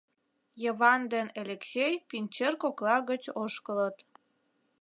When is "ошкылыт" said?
3.41-3.97